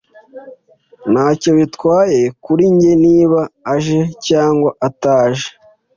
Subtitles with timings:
[1.11, 3.39] Ntacyo bitwaye kuri njye niba
[3.73, 5.47] aje cyangwa ataje.